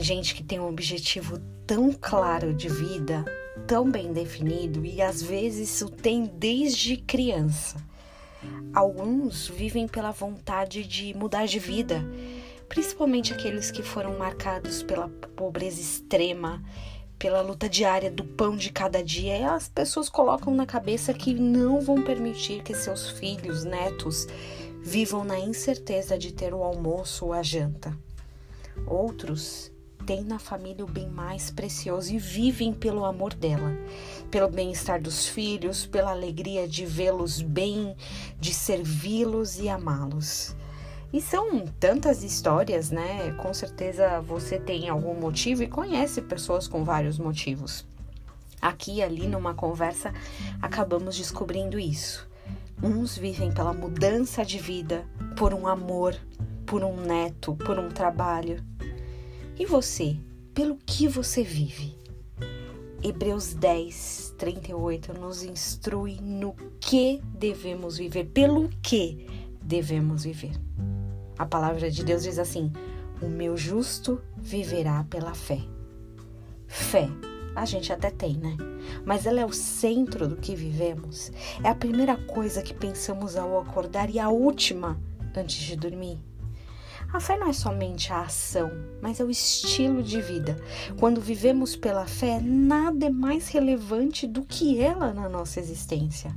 gente 0.00 0.34
que 0.34 0.42
tem 0.42 0.58
um 0.60 0.68
objetivo 0.68 1.38
tão 1.66 1.92
claro 1.92 2.54
de 2.54 2.68
vida, 2.68 3.24
tão 3.66 3.90
bem 3.90 4.12
definido 4.12 4.84
e 4.84 5.02
às 5.02 5.22
vezes 5.22 5.82
o 5.82 5.88
tem 5.90 6.24
desde 6.24 6.96
criança. 6.96 7.76
Alguns 8.72 9.48
vivem 9.48 9.88
pela 9.88 10.12
vontade 10.12 10.84
de 10.84 11.14
mudar 11.14 11.46
de 11.46 11.58
vida, 11.58 12.04
principalmente 12.68 13.32
aqueles 13.32 13.70
que 13.70 13.82
foram 13.82 14.16
marcados 14.18 14.82
pela 14.82 15.08
pobreza 15.36 15.80
extrema, 15.80 16.62
pela 17.18 17.40
luta 17.40 17.68
diária 17.68 18.10
do 18.10 18.24
pão 18.24 18.56
de 18.56 18.70
cada 18.70 19.02
dia. 19.02 19.36
E 19.38 19.44
as 19.44 19.68
pessoas 19.68 20.08
colocam 20.08 20.54
na 20.54 20.66
cabeça 20.66 21.12
que 21.12 21.34
não 21.34 21.80
vão 21.80 22.02
permitir 22.02 22.62
que 22.62 22.74
seus 22.74 23.10
filhos, 23.10 23.64
netos, 23.64 24.26
vivam 24.82 25.24
na 25.24 25.38
incerteza 25.38 26.16
de 26.16 26.32
ter 26.32 26.54
o 26.54 26.62
almoço 26.62 27.26
ou 27.26 27.32
a 27.32 27.42
janta. 27.42 27.96
Outros 28.86 29.72
têm 30.08 30.24
na 30.24 30.38
família 30.38 30.86
o 30.86 30.90
bem 30.90 31.06
mais 31.06 31.50
precioso 31.50 32.14
e 32.14 32.18
vivem 32.18 32.72
pelo 32.72 33.04
amor 33.04 33.34
dela, 33.34 33.76
pelo 34.30 34.48
bem-estar 34.48 35.02
dos 35.02 35.26
filhos, 35.26 35.84
pela 35.84 36.12
alegria 36.12 36.66
de 36.66 36.86
vê-los 36.86 37.42
bem, 37.42 37.94
de 38.40 38.54
servi-los 38.54 39.58
e 39.58 39.68
amá-los. 39.68 40.56
E 41.12 41.20
são 41.20 41.62
tantas 41.78 42.22
histórias, 42.22 42.90
né? 42.90 43.32
Com 43.32 43.52
certeza 43.52 44.18
você 44.22 44.58
tem 44.58 44.88
algum 44.88 45.12
motivo 45.12 45.62
e 45.62 45.68
conhece 45.68 46.22
pessoas 46.22 46.66
com 46.66 46.82
vários 46.84 47.18
motivos. 47.18 47.86
Aqui 48.62 48.96
e 48.96 49.02
ali, 49.02 49.26
numa 49.26 49.52
conversa, 49.52 50.14
acabamos 50.62 51.18
descobrindo 51.18 51.78
isso. 51.78 52.26
Uns 52.82 53.18
vivem 53.18 53.52
pela 53.52 53.74
mudança 53.74 54.42
de 54.42 54.58
vida, 54.58 55.04
por 55.36 55.52
um 55.52 55.66
amor, 55.66 56.16
por 56.64 56.82
um 56.82 56.96
neto, 56.96 57.54
por 57.56 57.78
um 57.78 57.90
trabalho. 57.90 58.64
E 59.58 59.66
você, 59.66 60.16
pelo 60.54 60.78
que 60.86 61.08
você 61.08 61.42
vive? 61.42 61.92
Hebreus 63.02 63.54
10, 63.54 64.36
38 64.38 65.12
nos 65.14 65.42
instrui 65.42 66.20
no 66.20 66.54
que 66.80 67.20
devemos 67.34 67.98
viver, 67.98 68.26
pelo 68.26 68.68
que 68.80 69.26
devemos 69.60 70.22
viver. 70.22 70.52
A 71.36 71.44
palavra 71.44 71.90
de 71.90 72.04
Deus 72.04 72.22
diz 72.22 72.38
assim: 72.38 72.72
O 73.20 73.26
meu 73.26 73.56
justo 73.56 74.20
viverá 74.36 75.02
pela 75.10 75.34
fé. 75.34 75.60
Fé, 76.68 77.08
a 77.56 77.64
gente 77.64 77.92
até 77.92 78.12
tem, 78.12 78.36
né? 78.36 78.56
Mas 79.04 79.26
ela 79.26 79.40
é 79.40 79.44
o 79.44 79.52
centro 79.52 80.28
do 80.28 80.36
que 80.36 80.54
vivemos. 80.54 81.32
É 81.64 81.68
a 81.68 81.74
primeira 81.74 82.16
coisa 82.16 82.62
que 82.62 82.72
pensamos 82.72 83.36
ao 83.36 83.58
acordar 83.60 84.08
e 84.08 84.20
a 84.20 84.28
última 84.28 85.00
antes 85.36 85.56
de 85.56 85.74
dormir. 85.74 86.20
A 87.10 87.20
fé 87.20 87.38
não 87.38 87.48
é 87.48 87.54
somente 87.54 88.12
a 88.12 88.20
ação, 88.20 88.70
mas 89.00 89.18
é 89.18 89.24
o 89.24 89.30
estilo 89.30 90.02
de 90.02 90.20
vida. 90.20 90.56
Quando 90.98 91.22
vivemos 91.22 91.74
pela 91.74 92.06
fé, 92.06 92.38
nada 92.38 93.06
é 93.06 93.10
mais 93.10 93.48
relevante 93.48 94.26
do 94.26 94.42
que 94.42 94.78
ela 94.78 95.14
na 95.14 95.26
nossa 95.26 95.58
existência. 95.58 96.36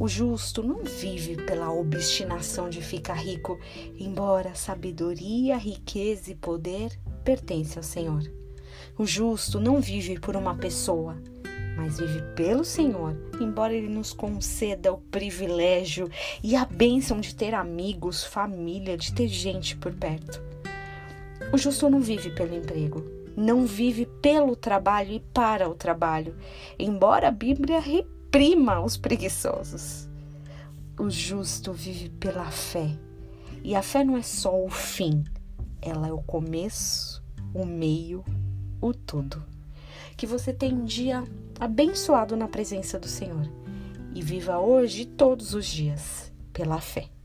O 0.00 0.08
justo 0.08 0.62
não 0.62 0.82
vive 0.82 1.36
pela 1.44 1.70
obstinação 1.70 2.70
de 2.70 2.80
ficar 2.80 3.14
rico, 3.14 3.58
embora 3.98 4.54
sabedoria, 4.54 5.58
riqueza 5.58 6.30
e 6.30 6.34
poder 6.34 6.98
pertencem 7.22 7.76
ao 7.76 7.82
Senhor. 7.82 8.22
O 8.98 9.04
justo 9.04 9.60
não 9.60 9.78
vive 9.78 10.18
por 10.18 10.36
uma 10.36 10.54
pessoa, 10.54 11.18
mas 11.76 11.98
vive 11.98 12.22
pelo 12.34 12.64
Senhor, 12.64 13.14
embora 13.40 13.74
Ele 13.74 13.88
nos 13.88 14.12
conceda 14.12 14.92
o 14.92 14.98
privilégio 14.98 16.10
e 16.42 16.56
a 16.56 16.64
bênção 16.64 17.20
de 17.20 17.34
ter 17.34 17.54
amigos, 17.54 18.24
família, 18.24 18.96
de 18.96 19.12
ter 19.12 19.28
gente 19.28 19.76
por 19.76 19.92
perto. 19.92 20.42
O 21.52 21.58
justo 21.58 21.88
não 21.90 22.00
vive 22.00 22.30
pelo 22.30 22.56
emprego, 22.56 23.04
não 23.36 23.66
vive 23.66 24.06
pelo 24.20 24.56
trabalho 24.56 25.12
e 25.12 25.20
para 25.20 25.68
o 25.68 25.74
trabalho, 25.74 26.34
embora 26.78 27.28
a 27.28 27.32
Bíblia 27.32 27.78
reprima 27.78 28.80
os 28.80 28.96
preguiçosos. 28.96 30.08
O 30.98 31.10
justo 31.10 31.72
vive 31.74 32.08
pela 32.08 32.50
fé, 32.50 32.90
e 33.62 33.74
a 33.76 33.82
fé 33.82 34.02
não 34.02 34.16
é 34.16 34.22
só 34.22 34.64
o 34.64 34.70
fim, 34.70 35.22
ela 35.82 36.08
é 36.08 36.12
o 36.12 36.22
começo, 36.22 37.22
o 37.54 37.66
meio, 37.66 38.24
o 38.80 38.94
tudo. 38.94 39.55
Que 40.16 40.26
você 40.26 40.52
tenha 40.52 40.74
um 40.74 40.84
dia 40.84 41.24
abençoado 41.58 42.36
na 42.36 42.48
presença 42.48 42.98
do 42.98 43.08
Senhor 43.08 43.50
e 44.14 44.22
viva 44.22 44.58
hoje 44.58 45.04
todos 45.04 45.54
os 45.54 45.66
dias 45.66 46.32
pela 46.52 46.80
fé. 46.80 47.15